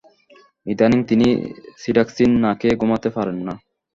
ইদানীং 0.65 0.99
তিনি 1.03 1.27
সিডাকসিন 1.81 2.31
না 2.43 2.51
খেয়ে 2.59 2.79
ঘুমাতে 2.81 3.09
পারেন 3.15 3.37
না। 3.47 3.53